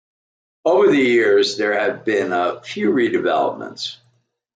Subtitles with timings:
[0.65, 3.99] Over the years, there have been a few re-developments.